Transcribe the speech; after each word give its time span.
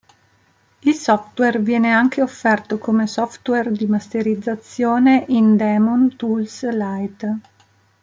Il 0.79 0.95
software 0.95 1.59
viene 1.59 1.91
anche 1.93 2.23
offerto 2.23 2.79
come 2.79 3.05
software 3.05 3.71
di 3.71 3.85
masterizzazione 3.85 5.25
in 5.27 5.55
Daemon 5.55 6.15
Tools 6.15 6.67
Lite. 6.71 7.39